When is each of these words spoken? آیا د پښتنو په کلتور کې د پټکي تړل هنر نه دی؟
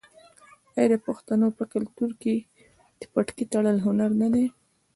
آیا 0.75 0.85
د 0.91 0.95
پښتنو 1.07 1.47
په 1.57 1.63
کلتور 1.73 2.11
کې 2.21 2.35
د 2.99 3.01
پټکي 3.13 3.45
تړل 3.53 3.77
هنر 3.85 4.11
نه 4.21 4.27
دی؟ 4.33 4.45